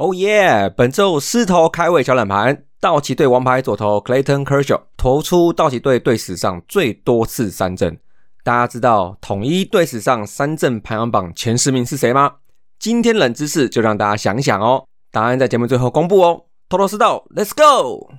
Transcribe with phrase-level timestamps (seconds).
[0.00, 0.72] 哦耶！
[0.74, 7.98] 本周狮头开胃小冷盘，道奇队王牌左投 Clayton Kershaw 投出道奇队队史上最多次三振。
[8.42, 12.36] 大家知道统一队史上三振排行榜前十名是谁吗？
[12.78, 16.44] 今天冷知识就让大家想想哦，答案在节目最后公布哦。
[16.70, 18.10] 偷偷私道，Let's go！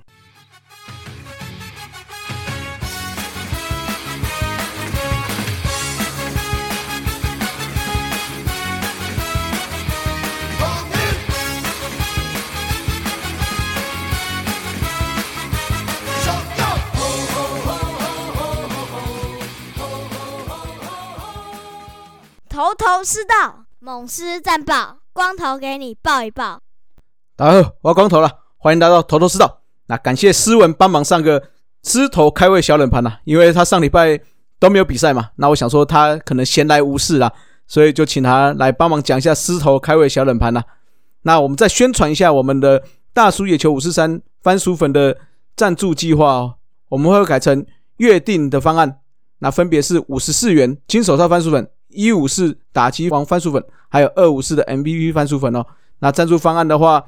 [22.62, 26.60] 头头是道，猛狮战报，光头给你报一报。
[27.34, 29.62] 大家好，我要光头了，欢迎来到头头是道。
[29.86, 31.42] 那感谢思文帮忙上个
[31.82, 34.20] 狮头开胃小冷盘呐，因为他上礼拜
[34.60, 37.32] 都没有比赛嘛，那我想说他可能闲来无事啦，
[37.66, 40.62] 所以就请他来帮忙讲一下狮头开胃小冷盘呐。
[41.22, 45.18] 那我们再宣传一下我们的大叔野球五四三番薯粉的
[45.56, 46.54] 赞助计划哦，
[46.90, 47.66] 我们会改成
[47.96, 49.00] 月定的方案，
[49.40, 51.68] 那分别是五十四元金手套番薯粉。
[51.94, 55.64] 一五四打击王番薯粉，还有二五四的 MVP 番薯粉哦。
[56.00, 57.04] 那赞助方案的话，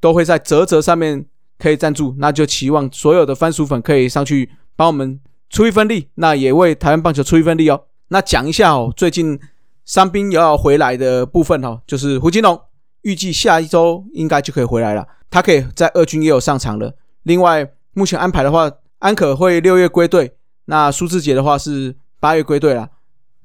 [0.00, 1.24] 都会在泽泽上面
[1.58, 2.14] 可以赞助。
[2.18, 7.84] 那就期望所有的番薯粉可以上去帮我们出一份力，那也为台湾棒球出一份力哦。
[8.08, 9.38] 那讲一下哦，最近
[9.84, 12.60] 伤兵也要回来的部分哦，就是胡金龙，
[13.02, 15.06] 预计下一周应该就可以回来了。
[15.30, 16.94] 他可以在二军也有上场了。
[17.22, 22.88] 另外，目前安排的话，安可会六月归队，那苏志杰的话是八月归队了。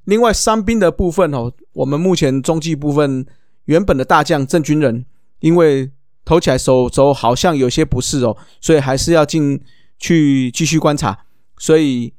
[0.08, 3.26] 另外伤兵的部分哦，我们目前中继部分
[3.66, 5.06] 原本的大将郑军人，
[5.42, 5.92] 因为
[6.24, 9.62] 投起来手肘好像有些不适哦，所以还是要进
[10.00, 11.26] 去继续观察，
[11.58, 12.14] 所以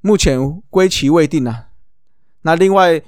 [0.00, 1.66] 目前归期未定啊。
[2.42, 3.02] 那另外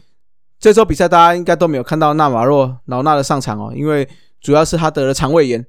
[0.60, 4.06] 这周比赛大家应该都没有看到纳瓦洛劳纳的上场哦，因为
[4.42, 5.64] 主要是他得了肠胃炎。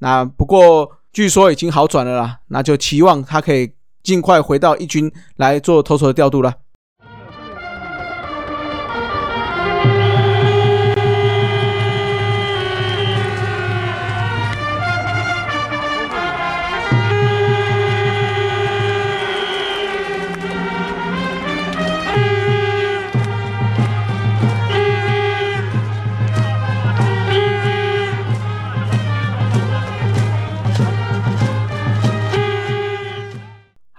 [0.00, 6.56] 那不过据说已经好转了啦，那就期望他可以尽快回到一军来做投手的调度了。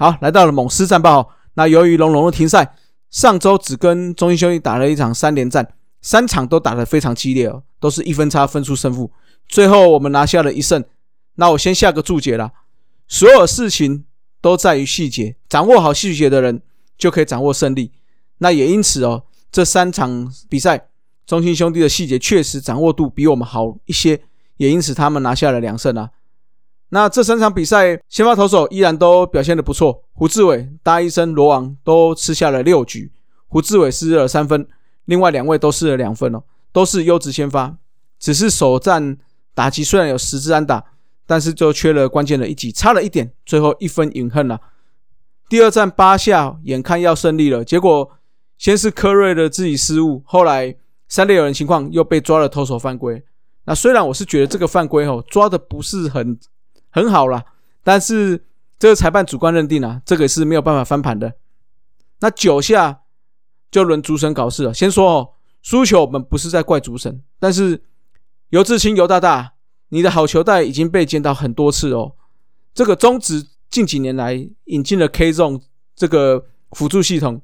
[0.01, 1.29] 好，来到了猛狮战报。
[1.53, 2.75] 那由于龙龙的停赛，
[3.12, 9.11] 上周只跟中心兄弟打了一场三连战，三场都打得非常激烈哦，都是一分差分出胜负。
[9.47, 10.84] 最后我们拿下了一胜。
[11.35, 12.51] 那我先下个注解啦，
[13.07, 14.06] 所有事情
[14.41, 16.63] 都在于细节，掌握好细节的人
[16.97, 17.91] 就可以掌握胜利。
[18.40, 20.88] 那也因此哦，这三场比赛，
[21.28, 24.23] 中心兄弟的细节确实掌握度比我们好一些，
[24.57, 26.09] 也因此他们拿下了两胜啊。
[26.94, 30.03] 那这三场比赛，先发投手依然都表现的不错。
[30.12, 33.09] 胡志伟、大医生、罗王都吃下了六局，
[33.47, 34.68] 胡志伟失了三分，
[35.06, 36.44] 另外两位都失了两分哦，
[36.74, 37.78] 都是优质先发。
[38.19, 39.18] 只是首战
[39.53, 40.84] 打击虽然有十支安打，
[41.25, 44.59] 但是就缺了关键的一击，差了一点，最后一分饮恨了。
[45.47, 48.12] 第二战八下，眼看要胜利了，结果
[48.58, 50.75] 先是科瑞的自己失误，后来
[51.08, 53.23] 三垒有人情况又被抓了投手犯规。
[53.63, 56.38] 那虽然我是觉得这个犯规哦抓的不是很。
[56.91, 57.44] 很好啦，
[57.84, 58.46] 但是
[58.78, 61.34] 这个裁判主观认定啊，这个是没有办法翻盘的。
[62.19, 63.02] 那九下
[63.72, 64.74] 就轮主审搞事了。
[64.74, 65.29] 先说哦，
[65.62, 67.81] 输球我们不是在怪主审，但是
[68.50, 69.53] 尤志清尤大大，
[69.90, 72.13] 你的好球带已经被见到很多次哦。
[72.74, 75.62] 这个中职近几年来引进了 K Zone
[75.96, 77.41] 这个辅助系统，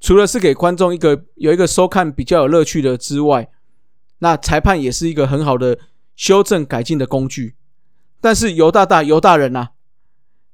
[0.00, 3.48] 除了是给观众一个有一个收看比较有乐趣的之外，
[4.18, 5.78] 那裁判也是一个很好的
[6.14, 7.54] 修正改进的工具。
[8.20, 9.68] 但是尤大大尤大人呐，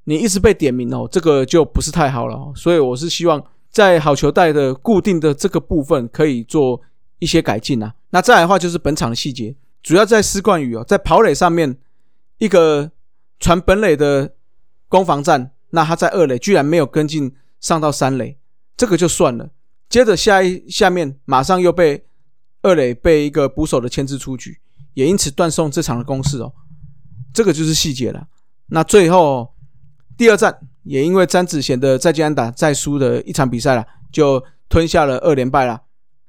[0.05, 2.53] 你一直被点名哦，这个就不是太好了。
[2.55, 6.81] 所以我是希望在好球带的固定的这个部分可以做
[7.19, 7.95] 一些改进啊。
[8.11, 11.77] 那再来的话就是本场的细节，主要在施冠宇哦，在跑垒上面
[12.39, 12.91] 一个
[13.41, 14.35] 传本垒的
[14.89, 18.37] 攻防战，那他在二垒居然没有跟进上到三垒，
[18.77, 19.49] 这个就算了。
[19.89, 22.05] 接着下一下面马上又被
[22.63, 24.59] 二垒被一个捕手的牵制出局，
[24.95, 26.53] 也因此断送这场的攻势哦。
[27.33, 28.27] 这个就是细节了。
[28.67, 29.55] 那最后
[30.17, 35.83] 第二战也因为詹子贤的再见安打再输的一场比赛了，就吞下了二连败了。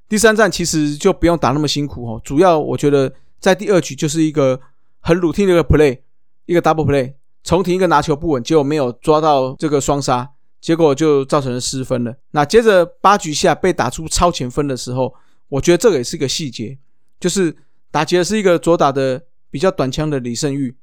[0.10, 4.60] 第三战其实就不用打那么辛苦哦，主要我觉得在第二局就是一个
[5.00, 6.00] 很 routine 的一个 play，
[6.46, 7.14] 一个 double play，
[7.44, 10.30] 重停一个拿球不稳，结果没有抓到这个双杀，
[10.62, 12.16] 结果就造成了失分了。
[12.32, 15.14] 那接着八局下被打出超前分的时候，
[15.50, 16.78] 我觉得这个也是一个细节，
[17.20, 17.56] 就是
[17.90, 19.24] 打劫是一个左打的。
[19.54, 20.76] 比较短枪的李胜玉。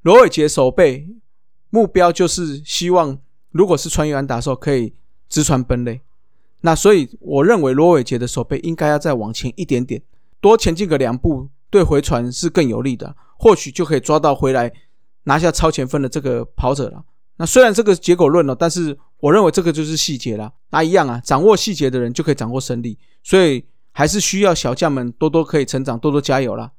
[0.00, 1.06] 罗伟杰守备
[1.68, 3.18] 目标就是希望，
[3.50, 4.94] 如果是穿越安打的时候可以
[5.28, 6.00] 直传本垒。
[6.62, 10.00] 那所以我认为罗伟杰的守备应该要再往前一点点，
[10.40, 14.72] 多前进个两步，对回传是更有利的，或许就可以抓到回来
[15.24, 17.04] 拿下超前分的这个跑者了。
[17.36, 20.50] 那虽然这个结果论了，但是我认为这个就是细节啦。
[20.70, 26.72] 那一样啊，掌握细节的人就可以掌握胜利，所以还是需要小将们多多可以成长，多多加油啦。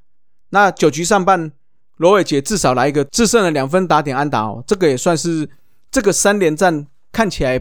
[0.54, 1.50] 那九局上半，
[1.96, 5.50] 罗伟杰至少来一个制胜的两分打点安打哦，这个也算是
[5.90, 7.60] 这个三连战看起来。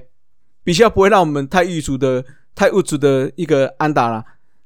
[0.63, 2.23] 比较不会让我们太预足的、
[2.55, 4.23] 太物足的一个安打了。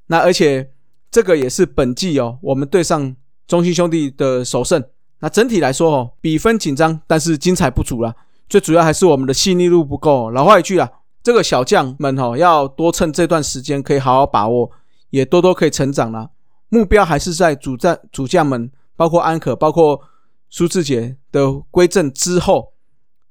[0.07, 0.69] 那而且
[1.09, 3.15] 这个也是本季哦，我们对上
[3.47, 4.83] 中心兄弟的首胜。
[5.21, 8.13] 那整体来说哦，比分紧张，但是精彩不足了。
[8.49, 10.29] 最主要还是我们的细腻度不够。
[10.29, 10.87] 老话一句啊，
[11.23, 14.69] 这个小将们哦，要多趁这段时间可以好好把握，
[15.09, 16.29] 也多多可以成长了。
[16.69, 20.01] 目标还是在主战主将们，包括安可、包括
[20.49, 22.73] 苏志杰的归正之后，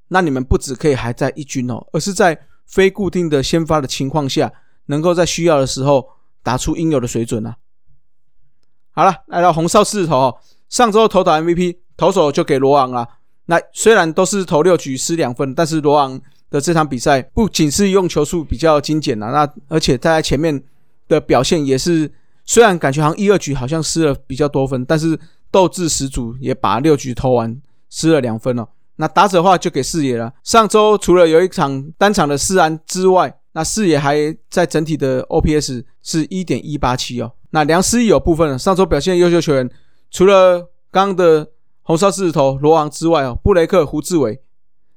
[0.08, 2.38] 那你们不止可以还在一军哦，而是在。
[2.68, 4.52] 非固定的先发的情况下，
[4.86, 6.04] 能够在需要的时候
[6.42, 7.54] 打出应有的水准啊！
[8.90, 10.36] 好了，来到红少四头，
[10.68, 13.08] 上周投打 MVP 投手就给罗昂了。
[13.44, 20.60] 那虽然都是投六局失两分，但是罗昂的这场比赛不仅是用球数比较精简了，那而且在前面
[21.06, 22.12] 的表现也是，
[22.46, 25.18] 虽然感觉好像一二局好像失了比较多分，但是
[25.50, 27.60] 斗志十足，也把六局投完，
[27.90, 28.66] 失了两分哦。
[28.96, 30.32] 那打者的话就给四野了。
[30.42, 34.16] 上周除了有一场单场的四安之外，那四野还
[34.48, 37.32] 在整体的 OPS 是一点一八七哦。
[37.50, 39.68] 那梁思义有部分上周表现优秀球员，
[40.10, 41.48] 除了刚刚的
[41.82, 44.40] 红烧狮子头罗昂之外哦，布雷克、胡志伟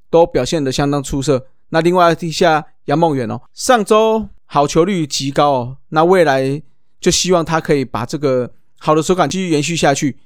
[0.09, 1.47] 都表现得相当出色。
[1.69, 5.77] 那另外地下杨梦远哦，上周好球率极高哦。
[5.89, 6.61] 那未来
[6.99, 10.17] 就希望他可以把这个好的手感继续延续下去，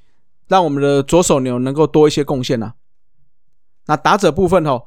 [0.48, 2.74] 让我们的左手牛能够多一些贡献呐。
[3.86, 4.84] 那打者部分哦，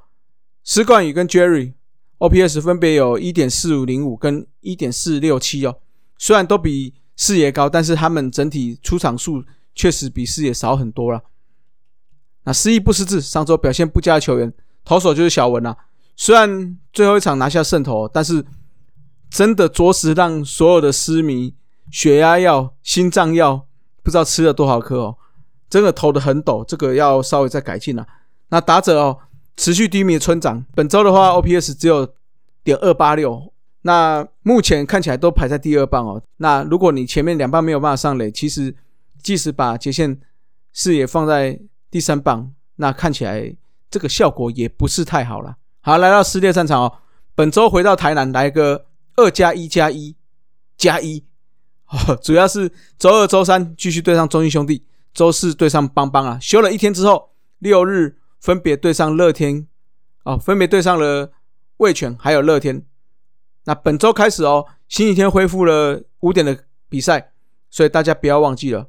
[0.64, 1.74] 施冠宇跟 Jerry
[2.18, 5.78] OPS 分别有一点四五零五跟一点四六七哦，
[6.16, 9.44] 虽然都比四野高，但是他们整体出场数
[9.74, 11.22] 确实比四野少很多了。
[12.44, 14.52] 那失意不失智，上周表现不佳的球员，
[14.84, 15.76] 投手就是小文啊。
[16.14, 18.44] 虽然最后一场拿下胜投，但是
[19.28, 21.54] 真的着实让所有的失迷
[21.96, 23.66] 血压药、心脏药
[24.02, 25.16] 不知道吃了多少颗哦，
[25.70, 28.06] 真的投的很陡，这个要稍微再改进了。
[28.50, 29.18] 那打者哦，
[29.56, 32.06] 持续低迷的村长，本周的话，OPS 只有
[32.62, 33.50] 点二八六，
[33.80, 36.22] 那目前看起来都排在第二棒哦。
[36.36, 38.76] 那如果你前面两棒没有办法上垒，其实
[39.22, 40.20] 即使把接线
[40.74, 41.58] 视野放在
[41.90, 43.56] 第三棒，那看起来
[43.90, 45.56] 这个效果也不是太好了。
[45.80, 46.92] 好，来到撕裂战场哦，
[47.34, 48.84] 本周回到台南来个
[49.16, 50.14] 二加一加一
[50.76, 51.24] 加一，
[52.22, 54.82] 主要是周二、周三继续对上中英兄弟，
[55.14, 58.16] 周四对上邦邦啊，休了一天之后，六日。
[58.38, 59.66] 分别对上乐天，
[60.22, 61.32] 哦，分别对上了
[61.78, 62.84] 味全还有乐天。
[63.64, 66.56] 那本周开始哦，星期天恢复了五点的
[66.88, 67.32] 比赛，
[67.70, 68.88] 所以大家不要忘记了。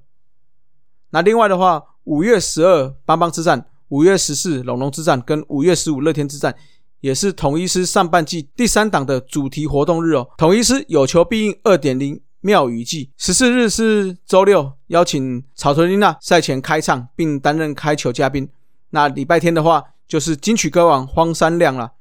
[1.10, 6.56] 那另外的话，五月十二邦邦之战，五月十四龙龙之战，跟五月十五乐天之战，
[7.00, 10.30] 也是统一师上半季第三档的主题活动日哦。
[10.38, 18.48] 统一师有求必应二点零妙语季，十四日是周六，邀请草屯丽娜赛前开唱，并担任开球嘉宾。
[18.92, 21.94] 那礼拜天的话，就是金曲歌王荒山亮了。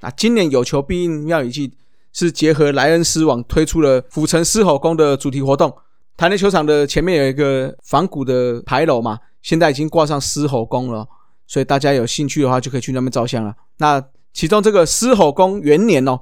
[0.00, 1.72] 啊，今年有求必应妙语季
[2.12, 5.74] 是结合莱恩斯网推出了府城狮吼宫的主题活动。
[6.16, 11.06] 台内球场的前面有一个仿古的牌楼嘛，现在已经挂上狮吼宫了，
[11.46, 13.54] 所以大家有兴趣的话就可以去那边照相了。
[13.78, 16.20] 那其中这个狮吼宫元年哦，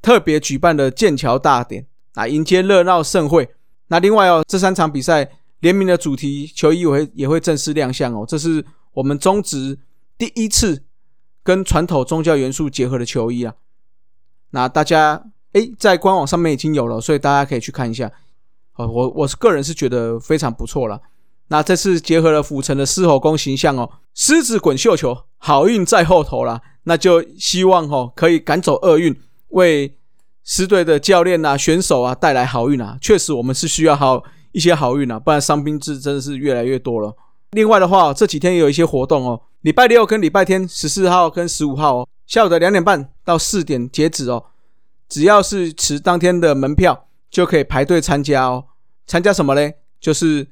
[0.00, 3.48] 特别举办的剑桥大典啊，迎接热闹盛会。
[3.88, 8.64] 那另外哦，这三场比赛联名的主题球衣也会也会正式亮相哦，这是。
[8.94, 9.78] 我们中职
[10.18, 10.84] 第一次
[11.42, 13.54] 跟传统宗教元素结合的球衣啊，
[14.50, 18.12] 那大家诶在官网上面已经有了，所以大家可以去看一下。
[18.74, 21.00] 哦，我我是个人是觉得非常不错了。
[21.48, 26.60] 那这次结合了府城的狮吼功形象哦，狮子滚绣球，好运在后头啦。
[26.82, 29.96] 那就希望哦可以赶走厄运，为
[30.44, 32.98] 狮队的教练呐、选手啊带来好运啊。
[33.00, 34.22] 确实，我们是需要好
[34.52, 37.14] 一些好运啊，不然伤兵制真的是越来越多了。
[37.52, 39.42] 另外的话，这几天也有一些活动哦。
[39.60, 44.44] 礼拜六跟礼拜天，十四号跟十五号哦，下午的两点半到四点截止哦。
[45.08, 48.64] 只要是持当天的门票，就可以排队参加哦。
[49.06, 49.74] 参加什么嘞？
[50.00, 50.48] 就是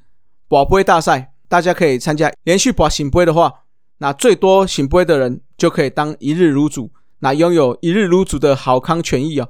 [0.47, 2.31] 保杯大赛，大家可以参加。
[2.43, 3.51] 连续保醒杯的话，
[3.97, 9.49] 那最多醒杯的人就可以当一日卤主，那拥有一日卤主的好康权益哦。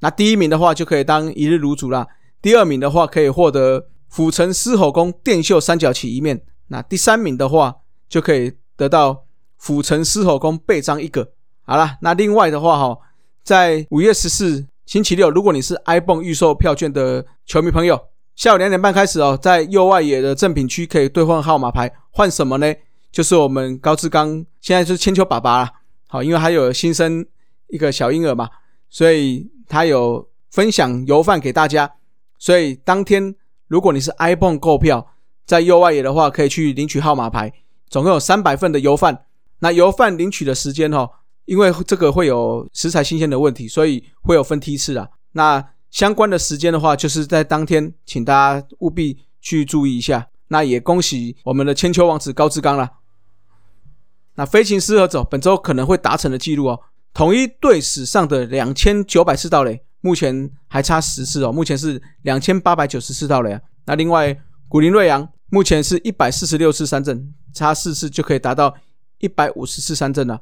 [0.00, 2.06] 那第一名的话就可以当一日卤主啦。
[2.42, 6.42] 第二名的话可以获得府城狮吼功电秀三角旗一面。
[6.68, 7.76] 那第三名的话，
[8.08, 9.24] 就可以得到
[9.56, 11.32] 府城狮吼功背章一个。
[11.62, 12.98] 好了，那另外的话哈，
[13.42, 18.00] 在五月十四星期六，如果你是 iPhone 预售票券的球迷朋友，
[18.34, 22.74] 下午两点半开始哦，在右外野的赠品区可以兑换号码牌，换什么呢？
[23.12, 25.70] 就是我们高志刚现在是千秋爸爸了。
[26.06, 27.26] 好，因为还有新生
[27.68, 28.48] 一个小婴儿嘛，
[28.90, 31.90] 所以他有分享油饭给大家。
[32.38, 33.34] 所以当天
[33.68, 35.06] 如果你是 iPhone 购票，
[35.46, 37.52] 在右外野的话，可以去领取号码牌，
[37.88, 39.24] 总共有三百份的油饭。
[39.60, 41.08] 那油饭领取的时间哈，
[41.44, 45.08] 因为这个会有食材新鲜的问题，所以会有分梯次啊。
[45.32, 50.28] 那相关的时间的话，就是在当天，请大家务必去注意一下。
[50.48, 52.90] 那也恭喜我们的千秋王子高志刚了。
[54.34, 56.80] 那飞行师和走本周可能会达成的记录哦，
[57.12, 63.60] 统一队史上的两千九百次盗垒，目前还差十次哦，目前是两千八百九十次盗垒啊。
[63.86, 64.36] 那另外
[64.68, 68.74] 古林瑞阳目前是一百四十六次三振，差四次就可以达到
[69.18, 70.40] 一百五十次三振了。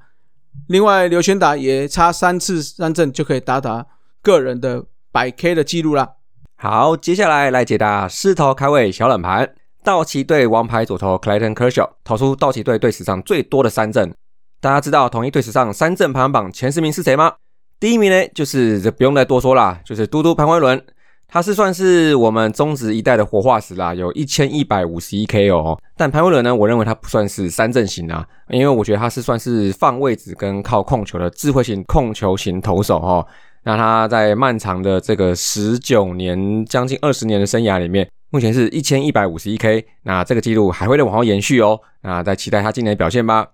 [0.68, 3.86] 另外刘全达也差三次三振就可以达达
[4.22, 6.16] 个人的百 K 的记录了。
[6.56, 9.54] 好，接下来来解答狮头开胃小冷盘。
[9.84, 14.12] 道奇队王牌左投 Clayton Kershaw 投出道奇队队史上最多的三振。
[14.60, 17.32] 大家知道统一队史上三振排行榜前十名是谁吗？
[17.78, 20.82] 第一名呢，就是这不用再多说啦，就是嘟嘟潘威伦。
[21.28, 25.78] 他是算是我们中职一代的活化石啦，有一千一百五十一 K 哦。
[25.96, 33.24] 但潘威伦呢，我认为他不算是三振型啊，因为我觉得他是算是放位置跟靠控球的智慧型控球型投手哦。
[33.62, 38.08] 那他在漫长的这个十九年将近二十年的生涯里面。
[38.30, 41.78] 目前是一千一百五十一 K，那这个记录还会再往后延续哦。
[42.02, 43.46] 那再期待他今年的表现吧。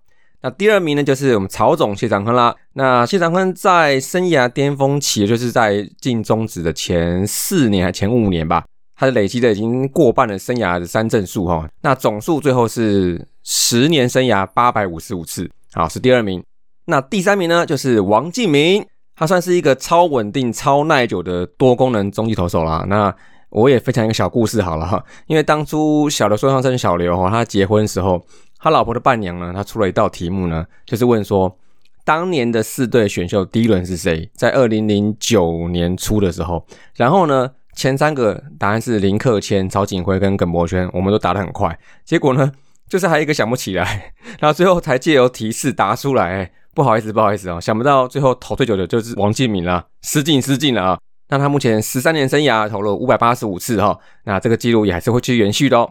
[0.44, 2.54] 那第二名呢，就是我们曹总谢长亨啦。
[2.74, 8.62] 那谢长亨在生涯巅峰期，就是在进中职的前四年还前五年吧，
[8.94, 11.66] 他累积的已经过半的生涯的三振数哈。
[11.80, 16.44] 那总数最后是十年生涯八百五十五次，好是第二名。
[16.84, 18.84] 那第三名呢，就是王敬明，
[19.16, 22.84] 他算是一个超稳定、超耐久的多功能中继投手啦。
[22.86, 23.16] 那
[23.48, 28.22] 我也分享一个小故事好了哈，因为当初小刘说唱生小刘哈，他结婚的时候，
[28.64, 31.54] 他老婆的伴娘呢，他出了一道题目呢，就是问说，
[32.02, 34.26] 当年的四队选秀第一轮是谁？
[34.32, 36.66] 在二零零九年初的时候，
[36.96, 42.50] 然后呢，前三个答案是林克谦、曹景辉跟耿博轩，我们都答得很快，结果呢，
[42.88, 50.98] 就是还有一个想不起来， 然后最后才借由提示答出来，不好意思，不好意思啊，想不到最后投最久的就是王敬敏了，失敬失敬了啊。
[51.28, 55.90] 那他目前十三年生涯投了五百八十五次哈，那这个记录也还是会去延续的哦。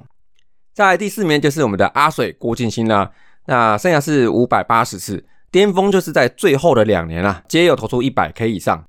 [0.74, 3.12] 在第四名就是我们的阿水郭敬新啦，
[3.46, 8.84] 那生涯是五百八十次，巅峰就是在最后的两年啊，皆有投出一百 K 以上。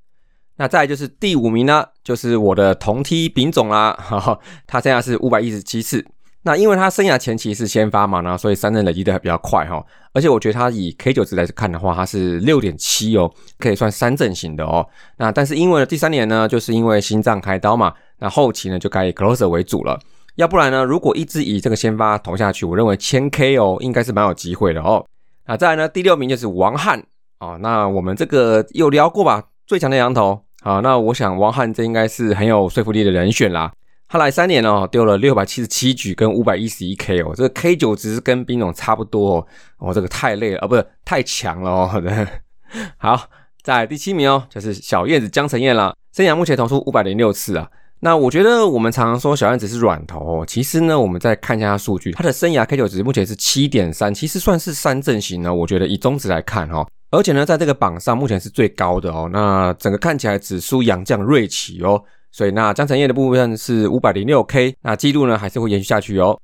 [0.56, 6.04] 那再就是第五名呢，就是我的同梯丙总啦，哈哈，他生涯是五百一十七次。
[6.46, 14.86] 那因为他生涯前期是先发嘛，那所以三振累积的还比较快哈，而且我觉得他以 K 九值来看的话，他是六点七哦，可以算三振型的哦。
[15.16, 19.98] 那但是因为第三年呢，就是因为心脏开刀嘛，那后期呢就改以 closer 为主了。
[20.36, 25.04] 要不然呢，如果一直以这个先发投下去，我认为千 K 哦应该是蛮有机会的哦。
[25.46, 27.00] 那再来呢，第六名就是王翰
[27.38, 29.44] 哦，那我们这个有聊过吧？
[29.66, 33.72] 最强的羊头啊，那我想王翰这应该是很有说服力的人选啦。
[34.08, 39.46] 他来三年哦，丢了六百七十七局跟五百一十一 K 哦，这个 K 九值跟兵总差不多哦，
[39.78, 42.02] 哦，这个太累了啊，不是太强了哦。
[42.98, 43.28] 好，
[43.62, 47.68] 在第七名哦，就是小燕子江晨燕了，生涯目前投出五百零六次啊。
[48.00, 55.54] 那我觉得我们常常说小燕子是软头哦，其实呢，我们再看一下他数据，他的生涯 K 九值目前是七点三，其实算是三阵型呢。
[55.54, 59.30] 我觉得以中值来看哈，而且呢，在这个榜上目前是最高的哦。
[59.32, 62.02] 那整个看起来只输杨将瑞奇哦。
[62.30, 66.38] 所以那江晨燕的部分是五百零六 K，那记录呢还是会延续下去哦。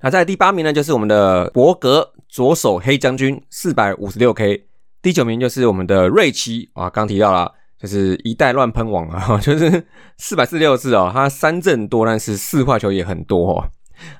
[0.00, 4.64] 那在第八名呢就是我们的博格左手黑将军四百五十六 K，
[5.00, 7.52] 第九名就是我们的瑞奇啊，刚提到了
[7.84, 9.84] 就是一代乱喷网啊， 就是
[10.16, 13.68] 四百四十六次哦，他三振多，但是四坏球也很多哦。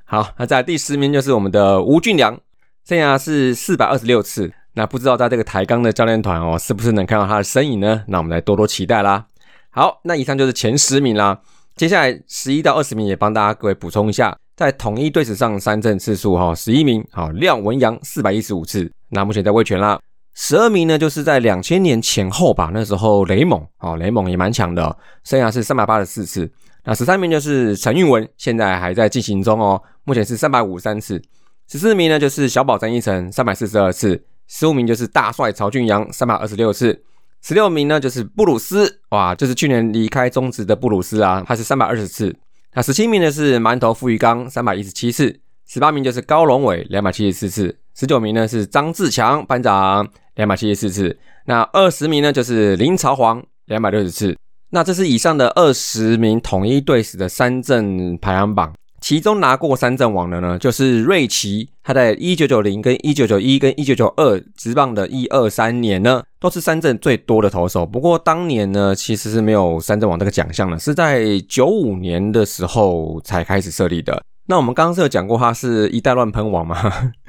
[0.04, 2.38] 好，那在第十名就是我们的吴俊良，
[2.86, 8.04] 生涯是四百二十六次，那不知道在这个台钢的教练团哦，是不是能看到他的身影呢？
[8.08, 9.24] 那我们来多多期待啦。
[9.70, 11.40] 好，那以上就是前十名啦。
[11.74, 19.98] 接下来十一到二十名也帮大家各位补充一下，在统一队史上三振次数哈，十一名好廖文阳四百一十五次，那目前在卫权啦。
[20.34, 26.50] 十二名呢，就是在两千年前后吧，那时候雷蒙哦，雷蒙也蛮强的，生涯是三百八十四次。
[26.84, 31.22] 那十三名就是陈运文，现在还在进行中哦，目前是三百五十三次。
[31.68, 37.04] 十四名呢就是小宝张一成三百四十二次，十五名就是大帅曹俊阳三百二十六次。
[37.40, 42.34] 十六名呢，就是布鲁斯，哇，就是去年离开中职的布鲁斯啊，他是三百二十次。
[42.74, 54.36] 那十七名呢是馒头富裕刚三百一十七次，十八名就是高龙伟两百七十四次，十九名呢是张志强班长两百七十四次，那二十名呢就是林朝煌两百六十次。
[54.70, 58.72] 那这是以上的二十名统一队史的三阵排行榜。
[59.00, 67.84] 其中拿过三阵王的呢，就是瑞奇，他在一九九零、跟一九九一、跟一九九二职棒的一二三年呢，都是三阵最多的投手。
[67.84, 74.22] 不过当年呢，其实是没有三阵王这个奖项的，是在九五年的时候才开始设立的。
[74.46, 76.74] 那我们刚刚是有讲过，他是一代乱喷王嘛，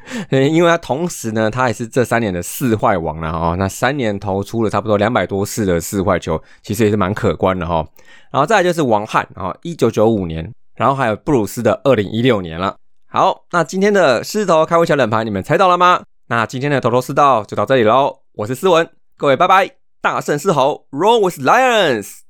[0.30, 3.56] 因为他同时呢，他也是这三年的四坏王了哦。
[3.58, 7.86] 那三年投出了差不多两百多次的四坏球，其实也是蛮可观的哈。
[8.32, 10.52] 然后再来就是王翰啊，一九九五年。
[10.76, 12.76] 然后还有布鲁斯的二零一六年了。
[13.08, 16.02] 好，那今天的狮子头开胃小冷盘，你们猜到了吗？
[16.28, 18.14] 那今天的头头是道就到这里喽。
[18.34, 18.86] 我是思文，
[19.16, 19.72] 各位拜拜。
[20.02, 22.25] 大胜狮吼，Roll with Lions。